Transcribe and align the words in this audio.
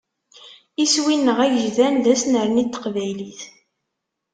Iswi-nneɣ 0.83 1.37
agejdan 1.45 1.95
d 2.03 2.05
asnerni 2.13 2.63
n 2.65 2.67
teqbaylit. 2.69 3.39